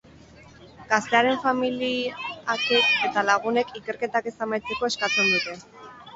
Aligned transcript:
Gaztearen 0.93 1.37
familiakek 1.43 2.89
eta 3.09 3.25
lagunek 3.29 3.75
ikerketak 3.83 4.33
ez 4.35 4.35
amaitzeko 4.49 4.91
eskatzen 4.93 5.33
dute. 5.37 5.59